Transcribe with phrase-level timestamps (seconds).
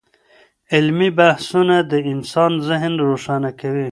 [0.73, 3.87] علمي بحثونه د انسان ذهن روښانه کوي.